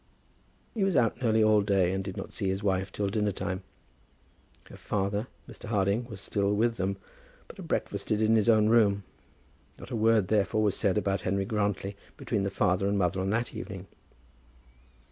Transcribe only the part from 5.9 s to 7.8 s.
was still with them, but had